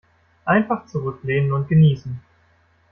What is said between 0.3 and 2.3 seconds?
Einfach zurücklehnen und genießen.